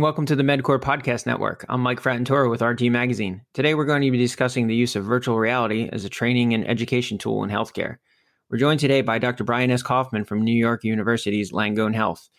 [0.00, 1.66] And welcome to the MedQor Podcast Network.
[1.68, 3.42] I'm Mike Fratantoro with RT Magazine.
[3.52, 6.66] Today we're going to be discussing the use of virtual reality as a training and
[6.66, 7.98] education tool in healthcare.
[8.48, 9.44] We're joined today by Dr.
[9.44, 9.82] Brian S.
[9.82, 12.30] Kaufman from New York University's Langone Health.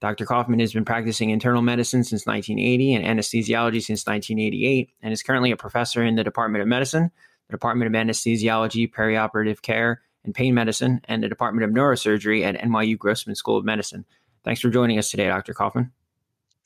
[0.00, 0.24] Dr.
[0.24, 5.50] Kaufman has been practicing internal medicine since 1980 and anesthesiology since 1988 and is currently
[5.50, 7.10] a professor in the Department of Medicine,
[7.48, 12.54] the Department of Anesthesiology, Perioperative Care, and Pain Medicine, and the Department of Neurosurgery at
[12.54, 14.04] NYU Grossman School of Medicine.
[14.44, 15.54] Thanks for joining us today, Dr.
[15.54, 15.90] Kaufman.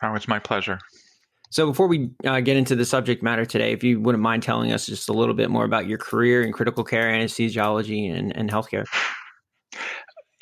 [0.05, 0.79] Oh, it's my pleasure.
[1.51, 4.73] So, before we uh, get into the subject matter today, if you wouldn't mind telling
[4.73, 8.51] us just a little bit more about your career in critical care, anesthesiology, and, and
[8.51, 8.85] healthcare.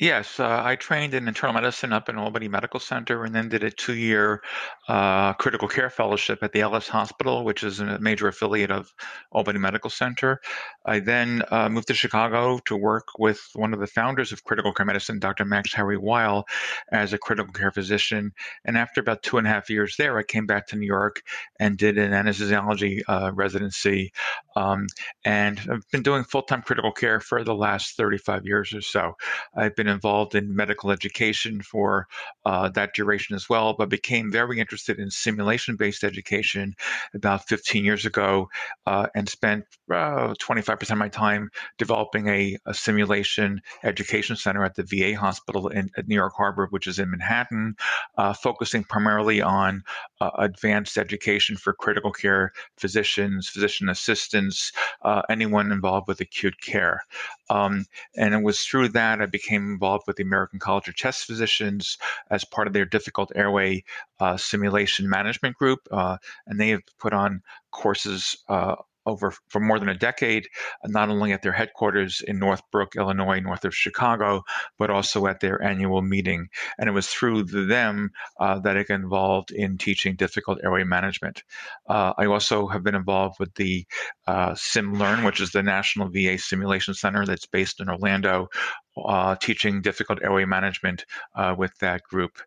[0.03, 3.63] Yes, uh, I trained in internal medicine up in Albany Medical Center and then did
[3.63, 4.43] a two year
[4.89, 8.93] uh, critical care fellowship at the Ellis Hospital, which is a major affiliate of
[9.31, 10.41] Albany Medical Center.
[10.85, 14.73] I then uh, moved to Chicago to work with one of the founders of critical
[14.73, 15.45] care medicine, Dr.
[15.45, 16.43] Max Harry Weil,
[16.91, 18.33] as a critical care physician.
[18.65, 21.21] And after about two and a half years there, I came back to New York
[21.61, 24.11] and did an anesthesiology uh, residency.
[24.57, 24.87] Um,
[25.23, 29.13] and I've been doing full time critical care for the last 35 years or so.
[29.55, 32.07] I've been involved in medical education for
[32.45, 36.75] uh, that duration as well, but became very interested in simulation based education
[37.13, 38.49] about 15 years ago
[38.85, 44.75] uh, and spent uh, 25% of my time developing a, a, simulation education center at
[44.75, 47.75] the VA hospital in, at New York Harbor, which is in Manhattan,
[48.17, 49.83] uh, focusing primarily on
[50.19, 54.71] uh, advanced education for critical care physicians, physician assistants,
[55.03, 57.01] uh, anyone involved with acute care.
[57.49, 61.25] Um, and it was through that I became involved with the American College of Chest
[61.25, 61.97] Physicians
[62.29, 63.83] as part of their difficult airway
[64.19, 65.79] uh, simulation management group.
[65.91, 68.75] Uh, and they have put on courses uh,
[69.05, 70.47] over for more than a decade,
[70.85, 74.43] not only at their headquarters in Northbrook, Illinois, north of Chicago,
[74.77, 76.47] but also at their annual meeting.
[76.77, 81.43] And it was through them uh, that I got involved in teaching difficult airway management.
[81.87, 83.85] Uh, I also have been involved with the
[84.27, 88.49] uh, SimLearn, which is the National VA Simulation Center that's based in Orlando,
[88.97, 91.05] uh, teaching difficult airway management
[91.35, 92.37] uh, with that group.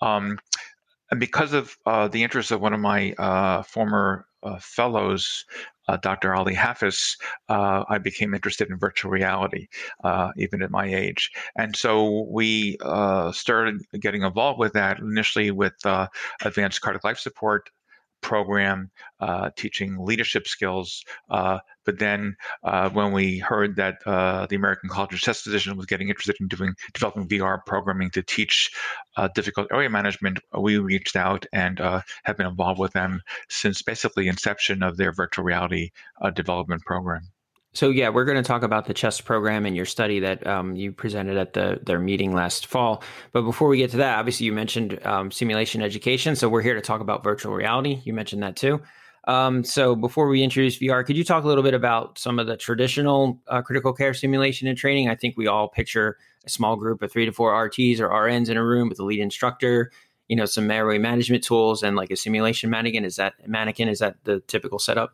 [0.00, 0.38] Um,
[1.10, 5.44] and because of uh, the interest of one of my uh, former uh, fellows,
[5.88, 6.34] uh, Dr.
[6.34, 7.16] Ali Hafiz,
[7.48, 9.68] uh, I became interested in virtual reality,
[10.04, 11.30] uh, even at my age.
[11.56, 12.78] And so we
[13.32, 15.74] started getting involved with that initially with
[16.42, 17.70] advanced cardiac life support
[18.20, 18.90] program
[19.20, 21.04] uh, teaching leadership skills.
[21.30, 25.76] Uh, but then uh, when we heard that uh, the American College of Chest Physicians
[25.76, 28.70] was getting interested in doing developing VR programming to teach
[29.16, 33.82] uh, difficult airway management, we reached out and uh, have been involved with them since
[33.82, 35.90] basically inception of their virtual reality
[36.34, 37.22] development program.
[37.76, 40.76] So yeah, we're going to talk about the chest program and your study that um,
[40.76, 43.02] you presented at the their meeting last fall.
[43.32, 46.74] But before we get to that, obviously you mentioned um, simulation education, so we're here
[46.74, 48.00] to talk about virtual reality.
[48.04, 48.80] You mentioned that too.
[49.28, 52.46] Um, so before we introduce VR, could you talk a little bit about some of
[52.46, 55.10] the traditional uh, critical care simulation and training?
[55.10, 56.16] I think we all picture
[56.46, 59.04] a small group of three to four RTs or RNs in a room with a
[59.04, 59.90] lead instructor,
[60.28, 63.04] you know, some airway management tools and like a simulation mannequin.
[63.04, 63.88] Is that mannequin?
[63.88, 65.12] Is that the typical setup?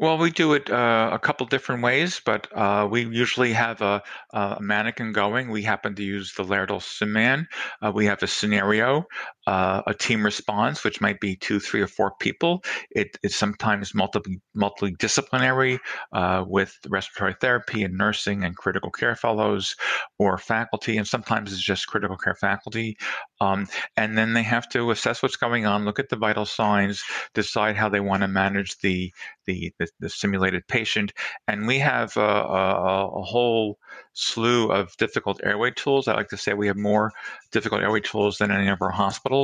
[0.00, 4.02] Well, we do it uh, a couple different ways, but uh, we usually have a,
[4.32, 5.50] a, mannequin going.
[5.50, 7.46] We happen to use the Laerdal SimMan.
[7.82, 9.04] Uh, we have a scenario,
[9.50, 12.62] uh, a team response, which might be two, three, or four people.
[12.92, 14.20] It is sometimes multi
[14.56, 15.80] multidisciplinary
[16.12, 19.74] uh, with respiratory therapy and nursing and critical care fellows
[20.20, 22.96] or faculty, and sometimes it's just critical care faculty.
[23.40, 23.66] Um,
[23.96, 27.02] and then they have to assess what's going on, look at the vital signs,
[27.34, 29.12] decide how they want to manage the
[29.50, 31.12] the, the, the simulated patient.
[31.48, 33.78] And we have a, a, a, whole
[34.12, 36.06] slew of difficult airway tools.
[36.06, 37.10] I like to say we have more
[37.50, 39.39] difficult airway tools than any of our hospitals.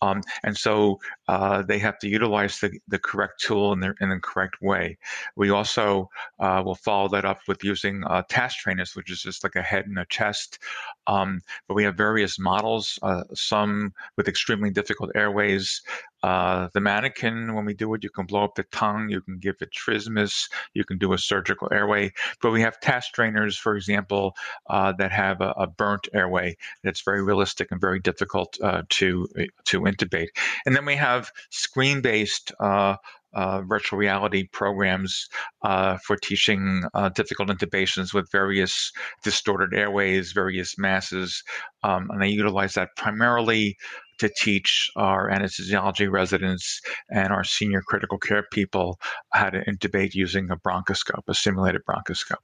[0.00, 0.98] Um, and so
[1.28, 4.98] uh, they have to utilize the, the correct tool in the, in the correct way.
[5.36, 6.10] We also
[6.40, 9.62] uh, will follow that up with using uh, task trainers, which is just like a
[9.62, 10.58] head and a chest.
[11.06, 15.82] Um, but we have various models, uh, some with extremely difficult airways,
[16.22, 19.38] uh, the mannequin, when we do it, you can blow up the tongue, you can
[19.38, 22.12] give it trismus, you can do a surgical airway.
[22.40, 24.36] But we have task trainers, for example,
[24.68, 29.26] uh, that have a, a, burnt airway that's very realistic and very difficult uh, to
[29.64, 30.28] to intubate.
[30.66, 32.96] And then we have screen-based uh,
[33.34, 35.28] uh, virtual reality programs
[35.62, 38.92] uh, for teaching uh, difficult intubations with various
[39.22, 41.42] distorted airways, various masses.
[41.82, 43.76] Um, and I utilize that primarily
[44.18, 46.80] to teach our anesthesiology residents
[47.10, 49.00] and our senior critical care people
[49.32, 52.36] how to intubate using a bronchoscope, a simulated bronchoscope.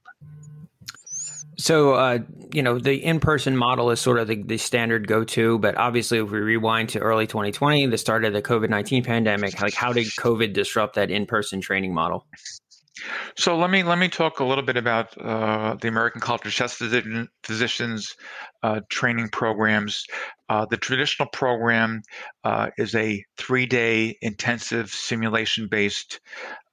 [1.59, 2.19] So, uh,
[2.53, 6.31] you know, the in-person model is sort of the, the standard go-to, but obviously, if
[6.31, 10.53] we rewind to early 2020, the start of the COVID-19 pandemic, like how did COVID
[10.53, 12.25] disrupt that in-person training model?
[13.37, 16.51] So let me let me talk a little bit about uh, the American College of
[16.51, 16.83] Chest
[17.43, 18.15] Physicians
[18.63, 20.05] uh, training programs.
[20.49, 22.01] Uh, the traditional program
[22.43, 26.19] uh, is a three-day intensive simulation-based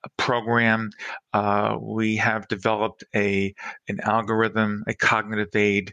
[0.04, 0.90] uh, program.
[1.32, 3.54] Uh, we have developed a
[3.88, 5.92] an algorithm, a cognitive aid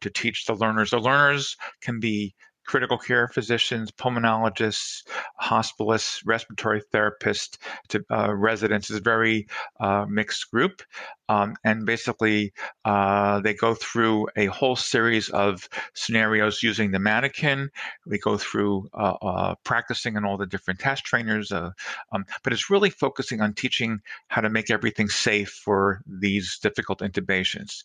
[0.00, 0.90] to teach the learners.
[0.90, 2.34] The learners can be
[2.66, 5.02] critical care physicians, pulmonologists,
[5.40, 9.46] hospitalists, respiratory therapists to uh, residents is a very
[9.80, 10.82] uh, mixed group.
[11.28, 12.52] Um, and basically,
[12.84, 17.70] uh, they go through a whole series of scenarios using the mannequin.
[18.06, 21.70] We go through uh, uh, practicing on all the different task trainers, uh,
[22.12, 27.00] um, but it's really focusing on teaching how to make everything safe for these difficult
[27.00, 27.84] intubations.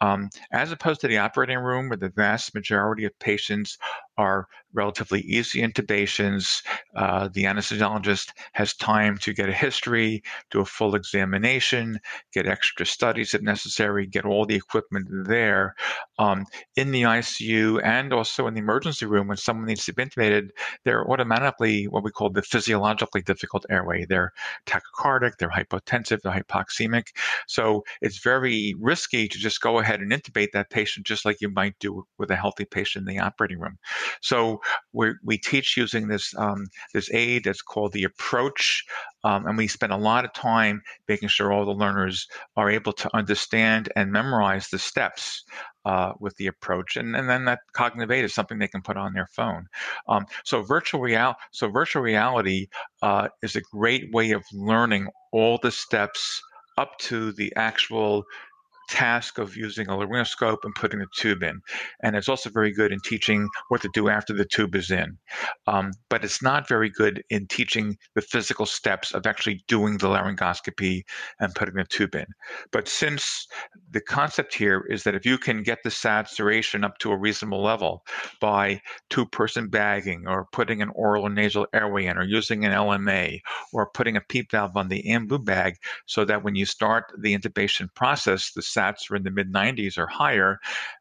[0.00, 3.78] Um, as opposed to the operating room, where the vast majority of patients
[4.18, 6.62] are relatively easy intubations.
[6.94, 11.98] Uh, the anesthesiologist has time to get a history, do a full examination,
[12.32, 15.74] get extra studies if necessary, get all the equipment there.
[16.18, 16.46] Um,
[16.76, 20.50] in the ICU and also in the emergency room, when someone needs to be intubated,
[20.84, 24.04] they're automatically what we call the physiologically difficult airway.
[24.04, 24.32] They're
[24.66, 27.08] tachycardic, they're hypotensive, they're hypoxemic.
[27.46, 31.48] So it's very risky to just go ahead and intubate that patient just like you
[31.48, 33.78] might do with a healthy patient in the operating room.
[34.20, 34.60] So
[34.92, 38.84] we we teach using this um, this aid that's called the approach,
[39.24, 42.26] um, and we spend a lot of time making sure all the learners
[42.56, 45.44] are able to understand and memorize the steps
[45.84, 48.96] uh, with the approach, and, and then that cognitive aid is something they can put
[48.96, 49.66] on their phone.
[50.08, 52.68] Um, so virtual real so virtual reality
[53.02, 56.40] uh, is a great way of learning all the steps
[56.78, 58.24] up to the actual
[58.88, 61.60] task of using a laryngoscope and putting the tube in.
[62.02, 65.18] And it's also very good in teaching what to do after the tube is in.
[65.66, 70.08] Um, but it's not very good in teaching the physical steps of actually doing the
[70.08, 71.02] laryngoscopy
[71.40, 72.26] and putting the tube in.
[72.72, 73.46] But since
[73.90, 77.62] the concept here is that if you can get the saturation up to a reasonable
[77.62, 78.04] level
[78.40, 78.80] by
[79.10, 83.40] two person bagging or putting an oral or nasal airway in or using an LMA
[83.72, 87.36] or putting a PEEP valve on the AMBU bag so that when you start the
[87.36, 90.58] intubation process, the sats are in the mid 90s or higher.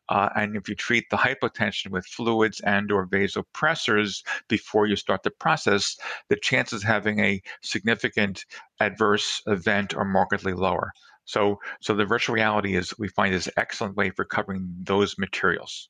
[0.10, 5.24] Uh, and if you treat the hypotension with fluids and or vasopressors before you start
[5.24, 5.98] the process,
[6.30, 8.45] the chances of having a significant
[8.80, 10.92] adverse event are markedly lower.
[11.25, 15.88] So, so the virtual reality is we find is excellent way for covering those materials.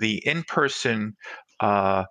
[0.00, 1.16] The in-person
[1.60, 2.04] uh,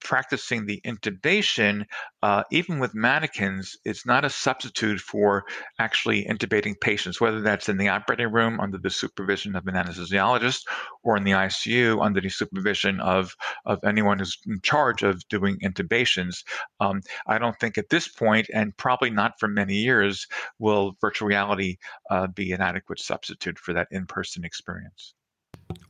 [0.00, 1.84] practicing the intubation,
[2.22, 5.44] uh, even with mannequins, it's not a substitute for
[5.78, 10.62] actually intubating patients, whether that's in the operating room under the supervision of an anesthesiologist
[11.02, 13.34] or in the ICU under the supervision of,
[13.66, 16.44] of anyone who's in charge of doing intubations.
[16.80, 20.26] Um, I don't think at this point, and probably not for many years,
[20.58, 21.78] will virtual reality
[22.10, 25.14] uh, be an adequate substitute for that in person experience.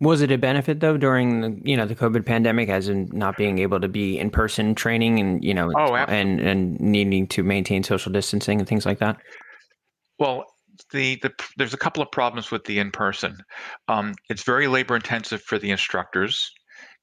[0.01, 3.37] Was it a benefit though during the you know the COVID pandemic, as in not
[3.37, 7.43] being able to be in person training and you know oh, and and needing to
[7.43, 9.19] maintain social distancing and things like that?
[10.19, 10.45] Well,
[10.93, 13.37] the, the there's a couple of problems with the in person.
[13.89, 16.51] Um, it's very labor intensive for the instructors.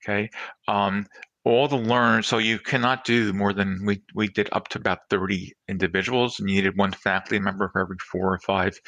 [0.03, 0.29] Okay,
[0.67, 1.05] um,
[1.47, 4.99] all the learn so you cannot do more than we, we did up to about
[5.09, 8.79] 30 individuals and you needed one faculty member for every four or five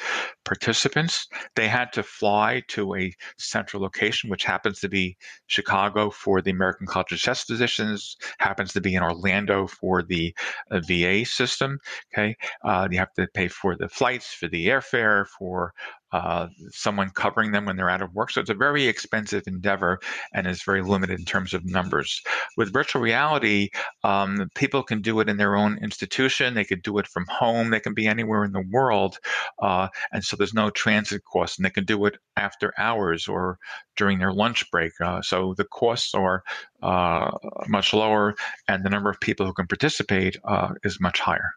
[0.44, 6.40] participants they had to fly to a central location which happens to be chicago for
[6.40, 10.34] the american college of chest physicians happens to be in orlando for the
[10.70, 11.78] uh, va system
[12.12, 12.34] okay
[12.64, 15.72] uh, you have to pay for the flights for the airfare for
[16.12, 18.30] uh, someone covering them when they're out of work.
[18.30, 20.00] So it's a very expensive endeavor
[20.34, 22.20] and is very limited in terms of numbers.
[22.56, 23.70] With virtual reality,
[24.02, 26.54] um, people can do it in their own institution.
[26.54, 27.70] They could do it from home.
[27.70, 29.18] They can be anywhere in the world.
[29.60, 31.58] Uh, and so there's no transit cost.
[31.58, 33.58] And they can do it after hours or
[33.96, 34.92] during their lunch break.
[35.00, 36.42] Uh, so the costs are
[36.82, 37.30] uh,
[37.68, 38.34] much lower
[38.68, 41.50] and the number of people who can participate uh, is much higher.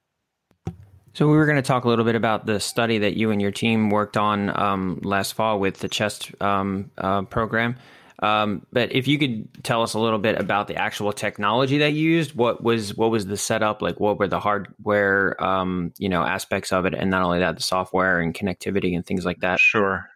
[1.14, 3.40] So we were going to talk a little bit about the study that you and
[3.40, 7.76] your team worked on um, last fall with the chest um, uh, program.
[8.20, 11.94] Um, but if you could tell us a little bit about the actual technology that
[11.94, 14.00] you used, what was what was the setup like?
[14.00, 17.64] What were the hardware, um, you know, aspects of it, and not only that, the
[17.64, 19.60] software and connectivity and things like that.
[19.60, 20.10] Sure.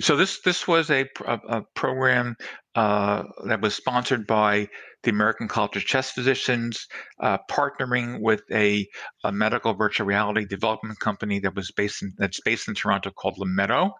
[0.00, 2.36] So this this was a, a, a program
[2.74, 4.68] uh, that was sponsored by
[5.02, 6.86] the American College of Chest Physicians,
[7.20, 8.88] uh, partnering with a,
[9.24, 13.38] a, medical virtual reality development company that was based in that's based in Toronto called
[13.38, 13.92] Lumeto,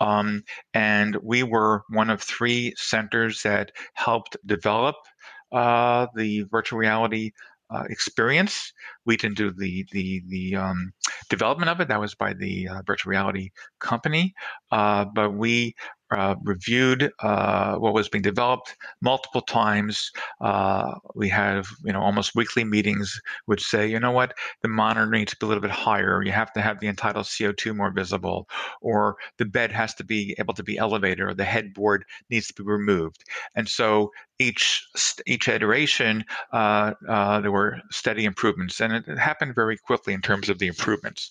[0.00, 0.42] um,
[0.74, 4.96] and we were one of three centers that helped develop
[5.52, 7.32] uh, the virtual reality
[7.70, 8.72] uh, experience.
[9.06, 10.92] We didn't do the the the um,
[11.30, 11.88] development of it.
[11.88, 14.34] That was by the uh, virtual reality company,
[14.70, 15.74] uh, but we
[16.16, 20.10] uh, reviewed uh, what was being developed multiple times.
[20.40, 25.10] Uh, we have, you know, almost weekly meetings which say, you know what, the monitor
[25.10, 26.22] needs to be a little bit higher.
[26.22, 28.48] You have to have the end-tidal CO2 more visible,
[28.80, 32.54] or the bed has to be able to be elevated, or the headboard needs to
[32.54, 33.24] be removed.
[33.54, 34.86] And so each
[35.26, 40.20] each iteration, uh, uh, there were steady improvements, and it, it happened very quickly in
[40.20, 41.30] terms of the improvements.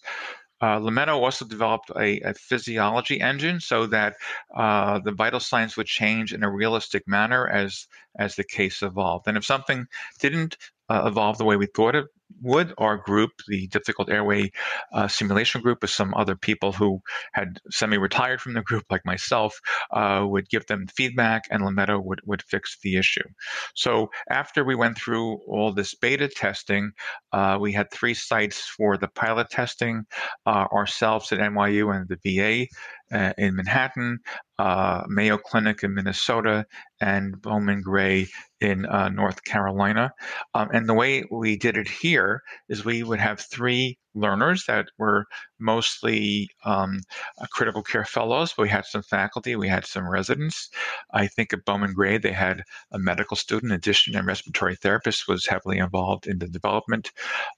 [0.61, 4.15] Uh, Lumeto also developed a, a, physiology engine so that
[4.55, 9.27] uh, the vital signs would change in a realistic manner as as the case evolved.
[9.27, 9.87] And if something
[10.19, 10.57] didn't
[10.89, 12.05] uh, evolve the way we thought it
[12.41, 14.51] would our group, the difficult airway
[14.93, 17.01] uh, simulation group, with some other people who
[17.33, 19.59] had semi-retired from the group, like myself,
[19.91, 23.27] uh, would give them feedback, and Lumeto would would fix the issue.
[23.75, 26.91] So after we went through all this beta testing,
[27.31, 30.03] uh, we had three sites for the pilot testing,
[30.45, 32.67] uh, ourselves at NYU and the VA
[33.13, 34.19] uh, in Manhattan,
[34.59, 36.65] uh, Mayo Clinic in Minnesota,
[36.99, 38.27] and Bowman Gray
[38.59, 40.11] in uh, North Carolina.
[40.53, 44.87] Um, and the way we did it here is we would have three learners that
[44.97, 45.25] were
[45.59, 46.99] mostly um,
[47.41, 48.57] uh, critical care fellows.
[48.57, 50.69] We had some faculty, we had some residents.
[51.11, 55.27] I think at Bowman Gray, they had a medical student in addition, and respiratory therapist
[55.27, 57.11] was heavily involved in the development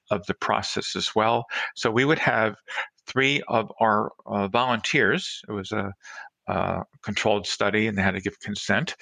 [0.10, 1.46] of the process as well.
[1.76, 2.56] So we would have
[3.08, 5.42] three of our uh, volunteers.
[5.48, 5.94] It was a,
[7.02, 8.96] controlled study and they had to give consent.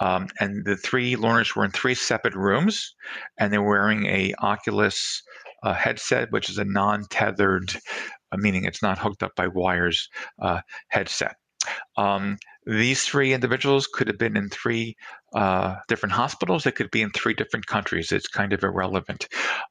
[0.00, 2.94] Um, and the three learners were in three separate rooms
[3.38, 5.22] and they were wearing a Oculus
[5.62, 7.76] uh, headset, which is a non-tethered,
[8.32, 10.08] uh, meaning it's not hooked up by wires,
[10.40, 11.36] uh, headset.
[11.96, 14.96] Um, these three individuals could have been in three
[15.34, 16.64] uh, different hospitals.
[16.64, 18.10] They could be in three different countries.
[18.10, 19.28] It's kind of irrelevant.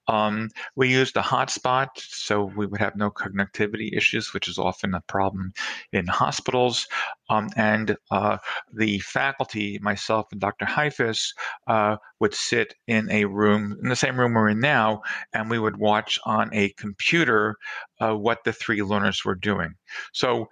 [0.08, 4.94] Um, we used a hotspot, so we would have no connectivity issues, which is often
[4.94, 5.54] a problem
[5.92, 6.88] in hospitals.
[7.30, 8.38] Um, and uh,
[8.74, 10.66] the faculty, myself and Dr.
[10.66, 11.34] Heifetz,
[11.68, 15.02] uh, would sit in a room, in the same room we're in now,
[15.34, 17.56] and we would watch on a computer
[18.00, 19.74] uh, what the three learners were doing.
[20.14, 20.48] So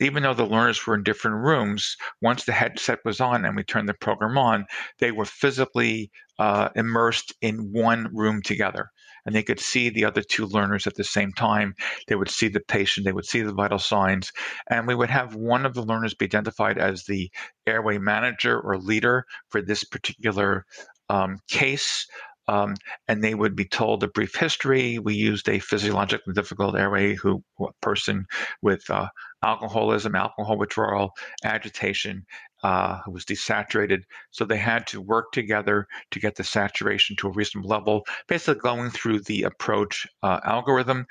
[0.00, 3.62] even though the learners were in different rooms, once the headset was on and we
[3.62, 4.66] turned the program on,
[4.98, 8.90] they were physically uh, immersed in one room together.
[9.26, 11.74] And they could see the other two learners at the same time.
[12.08, 14.32] They would see the patient, they would see the vital signs,
[14.70, 17.30] and we would have one of the learners be identified as the
[17.66, 20.64] airway manager or leader for this particular
[21.10, 22.06] um, case.
[22.48, 22.74] Um,
[23.06, 24.98] and they would be told a brief history.
[24.98, 27.44] We used a physiologically difficult airway who
[27.80, 28.26] person
[28.62, 29.08] with uh,
[29.42, 31.12] alcoholism, alcohol withdrawal,
[31.44, 32.26] agitation,
[32.62, 34.02] uh, who was desaturated.
[34.30, 38.60] So they had to work together to get the saturation to a reasonable level, basically
[38.60, 41.06] going through the approach uh, algorithm.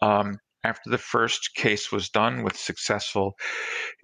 [0.00, 3.36] Um, after the first case was done with successful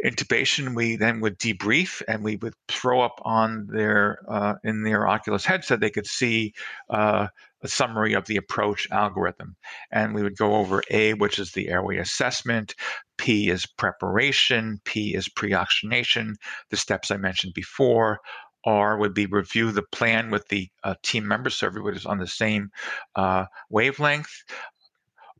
[0.04, 5.08] intubation, we then would debrief and we would throw up on their uh, in their
[5.08, 5.80] Oculus headset.
[5.80, 6.52] They could see
[6.90, 7.28] uh,
[7.62, 9.56] a summary of the approach algorithm,
[9.90, 12.74] and we would go over A, which is the airway assessment.
[13.16, 14.80] P is preparation.
[14.84, 16.36] P is pre-oxygenation.
[16.70, 18.20] The steps I mentioned before.
[18.64, 22.18] R would be review the plan with the uh, team member so everybody is on
[22.18, 22.70] the same
[23.16, 24.44] uh, wavelength.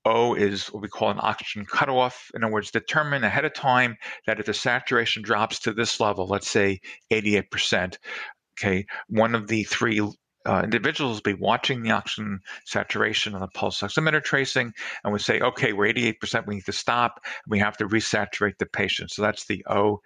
[0.04, 2.30] O is what we call an oxygen cutoff.
[2.35, 6.26] In other words, determine ahead of time that if the saturation drops to this level,
[6.26, 6.80] let's say
[7.12, 7.97] 88%,
[8.59, 10.00] okay, one of the three
[10.47, 14.73] uh, individuals will be watching the oxygen saturation on the pulse oximeter tracing
[15.04, 18.66] and would say, okay, we're 88%, we need to stop, we have to resaturate the
[18.66, 19.11] patient.
[19.11, 20.00] So that's the O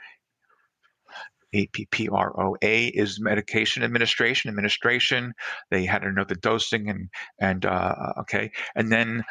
[1.54, 4.48] APPROA is medication administration.
[4.48, 5.34] Administration.
[5.70, 7.08] They had to know the dosing and
[7.38, 9.24] and uh, okay, and then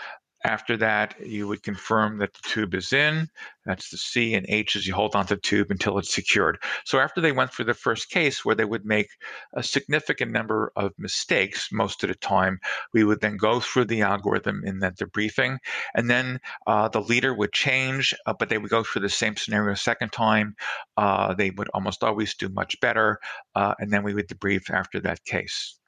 [0.44, 3.30] after that, you would confirm that the tube is in.
[3.66, 6.58] That's the C, and H as you hold onto the tube until it's secured.
[6.84, 9.08] So after they went through the first case where they would make
[9.54, 12.60] a significant number of mistakes most of the time,
[12.94, 15.60] we would then go through the algorithm in that debriefing,
[15.96, 19.38] and then uh, the leader would change, uh, but they would go through the same
[19.38, 20.56] scenario a second time.
[20.98, 23.18] Uh, they would almost always do much better,
[23.56, 25.80] uh, and then we would debrief after that case.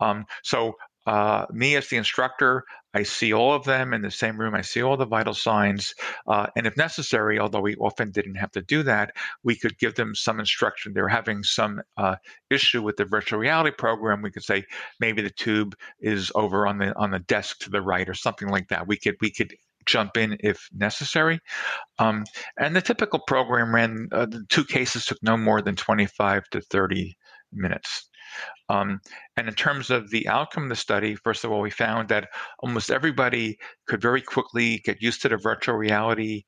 [0.00, 0.74] Um, so
[1.06, 4.54] uh, me as the instructor, I see all of them in the same room.
[4.54, 5.94] I see all the vital signs.
[6.26, 9.94] Uh, and if necessary, although we often didn't have to do that, we could give
[9.94, 10.92] them some instruction.
[10.92, 12.16] They're having some uh,
[12.50, 14.22] issue with the virtual reality program.
[14.22, 14.64] We could say
[15.00, 18.48] maybe the tube is over on the on the desk to the right or something
[18.48, 18.86] like that.
[18.86, 19.54] We could we could
[19.86, 21.40] jump in if necessary.
[21.98, 22.24] Um,
[22.58, 26.60] and the typical program ran uh, the two cases took no more than 25 to
[26.60, 27.16] 30
[27.52, 28.08] minutes.
[28.68, 29.00] Um,
[29.36, 32.28] and in terms of the outcome of the study, first of all, we found that
[32.60, 36.44] almost everybody could very quickly get used to the virtual reality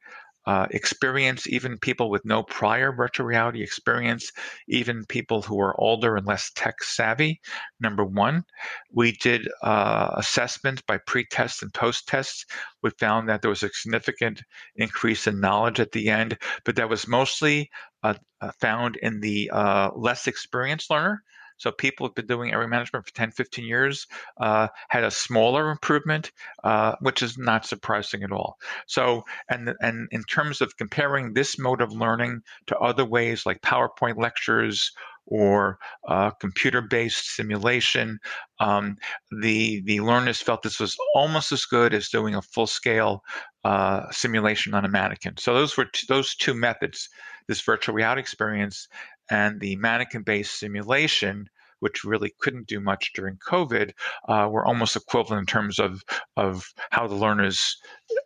[0.46, 4.30] uh, experience, even people with no prior virtual reality experience,
[4.68, 7.40] even people who are older and less tech savvy.
[7.80, 8.44] Number one,
[8.92, 12.44] we did uh, assessments by pre tests and post tests.
[12.82, 14.42] We found that there was a significant
[14.76, 17.70] increase in knowledge at the end, but that was mostly
[18.02, 21.22] uh, uh found in the uh, less experienced learner.
[21.56, 24.06] So people who've been doing airway management for 10, 15 years
[24.40, 26.32] uh, had a smaller improvement,
[26.62, 28.56] uh, which is not surprising at all.
[28.86, 33.60] So, and and in terms of comparing this mode of learning to other ways like
[33.62, 34.92] PowerPoint lectures
[35.26, 38.18] or uh, computer-based simulation.
[38.60, 38.96] Um,
[39.40, 43.22] the the learners felt this was almost as good as doing a full-scale
[43.64, 45.36] uh, simulation on a mannequin.
[45.38, 47.08] So those were t- those two methods:
[47.48, 48.88] this virtual reality experience
[49.30, 51.48] and the mannequin-based simulation
[51.84, 53.92] which really couldn't do much during COVID,
[54.26, 56.02] uh, were almost equivalent in terms of
[56.34, 57.76] of how the learners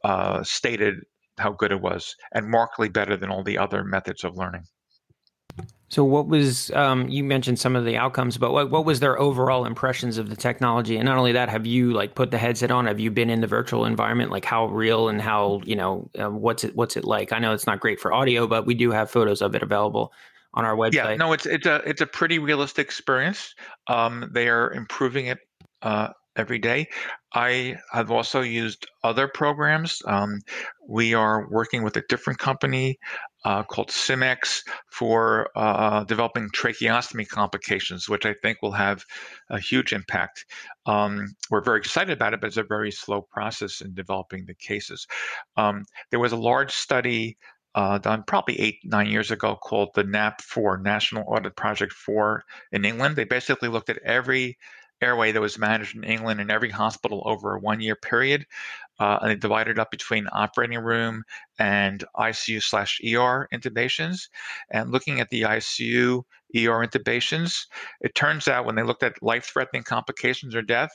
[0.04, 0.94] uh, stated
[1.38, 4.62] how good it was, and markedly better than all the other methods of learning.
[5.88, 9.18] So, what was um, you mentioned some of the outcomes, but what, what was their
[9.18, 10.96] overall impressions of the technology?
[10.96, 12.86] And not only that, have you like put the headset on?
[12.86, 14.30] Have you been in the virtual environment?
[14.30, 17.32] Like how real and how you know uh, what's it what's it like?
[17.32, 20.12] I know it's not great for audio, but we do have photos of it available
[20.54, 20.92] on our website.
[20.92, 23.54] Yeah, no, it's it's a it's a pretty realistic experience.
[23.86, 25.38] Um, they are improving it
[25.82, 26.88] uh, every day.
[27.34, 30.00] I have also used other programs.
[30.06, 30.40] Um,
[30.88, 32.98] we are working with a different company
[33.44, 39.04] uh, called SimX for uh, developing tracheostomy complications, which I think will have
[39.50, 40.44] a huge impact.
[40.86, 44.54] Um, we're very excited about it, but it's a very slow process in developing the
[44.54, 45.06] cases.
[45.56, 47.36] Um, there was a large study
[47.78, 52.84] uh, done probably eight, nine years ago called the NAP4, National Audit Project 4 in
[52.84, 53.14] England.
[53.14, 54.58] They basically looked at every
[55.00, 58.44] airway that was managed in England in every hospital over a one year period.
[58.98, 61.22] Uh, and they divided up between operating room
[61.60, 64.22] and ICU slash ER intubations.
[64.70, 66.24] And looking at the ICU
[66.56, 67.66] ER intubations,
[68.00, 70.90] it turns out when they looked at life threatening complications or death,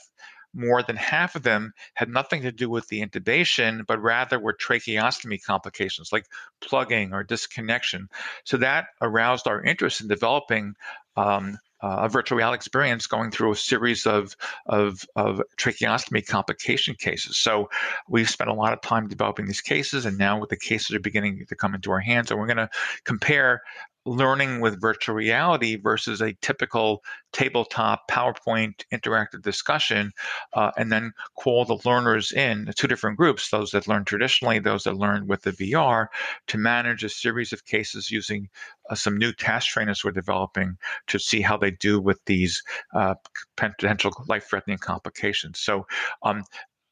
[0.54, 4.54] more than half of them had nothing to do with the intubation, but rather were
[4.54, 6.26] tracheostomy complications like
[6.60, 8.08] plugging or disconnection.
[8.44, 10.74] So that aroused our interest in developing
[11.16, 14.36] um, a virtual reality experience going through a series of,
[14.66, 17.36] of, of tracheostomy complication cases.
[17.36, 17.68] So
[18.08, 21.00] we've spent a lot of time developing these cases, and now with the cases are
[21.00, 22.70] beginning to come into our hands, and we're going to
[23.04, 23.60] compare
[24.06, 30.12] learning with virtual reality versus a typical tabletop PowerPoint interactive discussion,
[30.52, 34.84] uh, and then call the learners in two different groups those that learn traditionally, those
[34.84, 36.06] that learn with the VR,
[36.46, 38.48] to manage a series of cases using
[38.90, 42.62] uh, some new task trainers we're developing to see how they do with these
[42.94, 43.14] uh,
[43.56, 45.60] potential life threatening complications.
[45.60, 45.86] So,
[46.22, 46.44] um,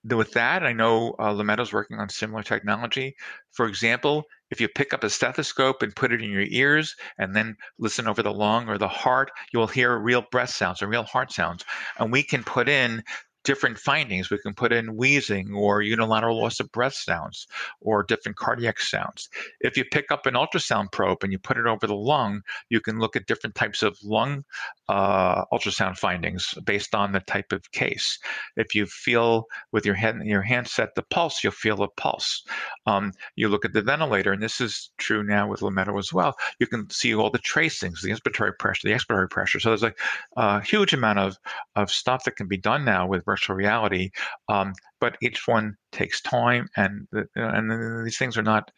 [0.05, 3.15] with that, I know uh, is working on similar technology.
[3.53, 7.35] For example, if you pick up a stethoscope and put it in your ears and
[7.35, 10.89] then listen over the lung or the heart, you will hear real breath sounds or
[10.89, 11.65] real heart sounds.
[11.99, 13.03] And we can put in
[13.45, 14.31] different findings.
[14.31, 17.47] We can put in wheezing or unilateral loss of breath sounds
[17.81, 19.29] or different cardiac sounds.
[19.61, 22.81] If you pick up an ultrasound probe and you put it over the lung, you
[22.81, 24.45] can look at different types of lung
[24.89, 28.19] uh, ultrasound findings based on the type of case.
[28.57, 32.45] If you feel with your hand your hand set the pulse, you'll feel a pulse.
[32.87, 36.37] Um, you look at the ventilator, and this is true now with Lumeto as well.
[36.59, 39.61] You can see all the tracings, the inspiratory pressure, the expiratory pressure.
[39.61, 39.95] So there's
[40.37, 41.39] a huge amount of,
[41.75, 44.11] of stuff that can be done now with virtual reality.
[44.49, 48.71] Um, but each one takes time, and and these things are not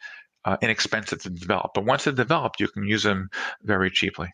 [0.45, 1.71] uh, inexpensive to develop.
[1.75, 3.29] But once they're developed, you can use them
[3.63, 4.29] very cheaply.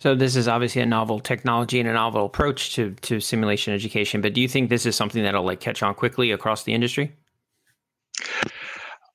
[0.00, 4.20] So this is obviously a novel technology and a novel approach to to simulation education.
[4.20, 7.12] But do you think this is something that'll like catch on quickly across the industry?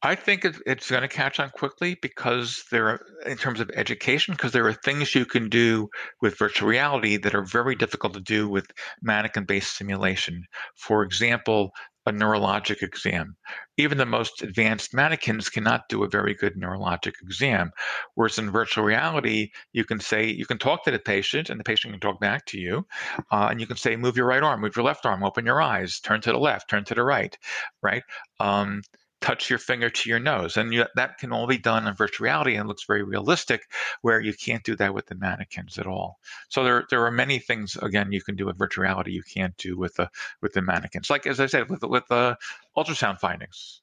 [0.05, 4.33] I think it's going to catch on quickly because there are, in terms of education,
[4.33, 5.87] because there are things you can do
[6.21, 8.65] with virtual reality that are very difficult to do with
[9.01, 10.43] mannequin based simulation.
[10.75, 11.71] For example,
[12.05, 13.37] a neurologic exam.
[13.77, 17.71] Even the most advanced mannequins cannot do a very good neurologic exam.
[18.15, 21.63] Whereas in virtual reality, you can say, you can talk to the patient and the
[21.63, 22.85] patient can talk back to you.
[23.31, 25.61] Uh, and you can say, move your right arm, move your left arm, open your
[25.61, 27.37] eyes, turn to the left, turn to the right,
[27.81, 28.03] right?
[28.41, 28.81] Um,
[29.23, 30.57] touch your finger to your nose.
[30.57, 33.69] And you, that can all be done in virtual reality and looks very realistic,
[34.01, 36.19] where you can't do that with the mannequins at all.
[36.49, 39.55] So there, there are many things, again, you can do with virtual reality you can't
[39.55, 40.09] do with the,
[40.41, 41.09] with the mannequins.
[41.09, 42.37] Like, as I said, with, with the
[42.75, 43.81] ultrasound findings.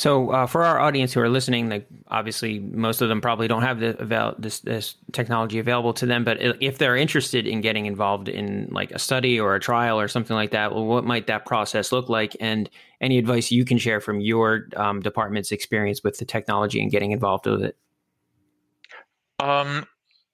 [0.00, 3.60] So, uh, for our audience who are listening, like obviously most of them probably don't
[3.60, 6.24] have the, avail- this, this technology available to them.
[6.24, 10.08] But if they're interested in getting involved in like a study or a trial or
[10.08, 12.34] something like that, well, what might that process look like?
[12.40, 12.70] And
[13.02, 17.10] any advice you can share from your um, department's experience with the technology and getting
[17.12, 17.76] involved with it?
[19.38, 19.86] Um,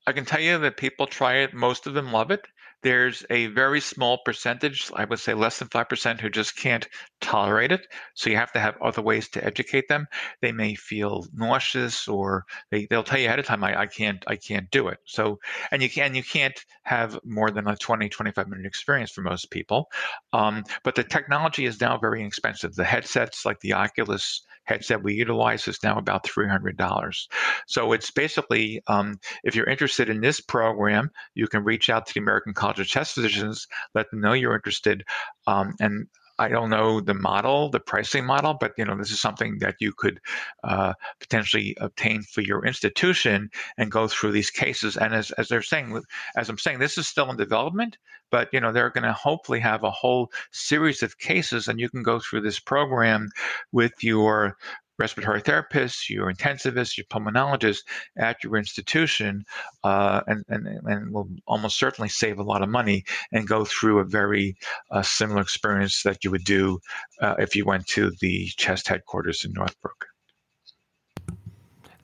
[0.07, 1.55] I can tell you that people try it.
[1.55, 2.47] Most of them love it.
[2.83, 6.87] There's a very small percentage, I would say less than 5%, who just can't
[7.21, 7.87] tolerate it.
[8.15, 10.07] So you have to have other ways to educate them.
[10.41, 14.23] They may feel nauseous or they, they'll tell you ahead of time, I, I can't,
[14.27, 14.99] I can't do it.
[15.05, 19.23] So, and you can, you can't have more than a 20, 25 minute experience for
[19.23, 19.91] most people.
[20.33, 22.75] Um, but the technology is now very expensive.
[22.75, 27.27] The headsets like the Oculus headset we utilize is now about $300.
[27.67, 32.15] So it's basically, um, if you're interested in this program, you can reach out to
[32.15, 35.05] the American College of Chest Physicians, let them know you're interested.
[35.47, 36.07] Um, and
[36.39, 39.77] I don't know the model, the pricing model, but you know this is something that
[39.81, 40.21] you could
[40.65, 44.97] uh, potentially obtain for your institution and go through these cases.
[44.97, 46.03] And as, as they're saying,
[46.37, 47.97] as I'm saying, this is still in development,
[48.31, 51.89] but you know they're going to hopefully have a whole series of cases, and you
[51.89, 53.31] can go through this program
[53.73, 54.57] with your
[54.99, 57.83] respiratory therapists, your intensivists, your pulmonologists
[58.19, 59.45] at your institution,
[59.85, 63.99] uh, and, and, and will almost certainly save a lot of money and go through
[63.99, 64.57] a very
[64.91, 66.79] uh, similar experience that you would do
[67.21, 70.07] uh, if you went to the chest headquarters in Northbrook.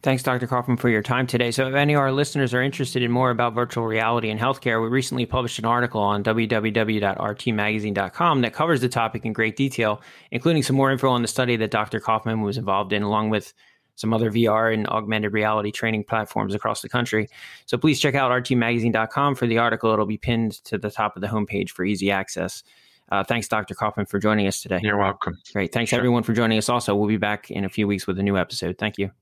[0.03, 0.49] Thanks, Dr.
[0.49, 1.53] Kaufman, for your time today.
[1.53, 4.83] So, if any of our listeners are interested in more about virtual reality and healthcare,
[4.83, 10.65] we recently published an article on www.rtmagazine.com that covers the topic in great detail, including
[10.65, 12.01] some more info on the study that Dr.
[12.01, 13.55] Kaufman was involved in, along with
[13.95, 17.29] some other VR and augmented reality training platforms across the country.
[17.67, 19.93] So, please check out rtmagazine.com for the article.
[19.93, 22.65] It'll be pinned to the top of the homepage for easy access.
[23.13, 23.77] Uh, thanks, Dr.
[23.77, 24.81] Kaufman, for joining us today.
[24.83, 25.39] You're welcome.
[25.53, 25.73] Great.
[25.73, 26.01] Thanks, sure.
[26.01, 26.97] everyone, for joining us also.
[26.97, 28.79] We'll be back in a few weeks with a new episode.
[28.79, 29.13] Thank you.